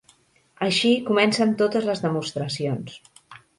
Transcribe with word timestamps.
Així 0.67 0.93
comencen 1.09 1.53
totes 1.61 1.87
les 1.91 2.03
demostracions. 2.07 2.99